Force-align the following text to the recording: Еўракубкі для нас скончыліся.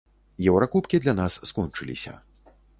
Еўракубкі 0.51 1.01
для 1.05 1.13
нас 1.21 1.37
скончыліся. 1.53 2.19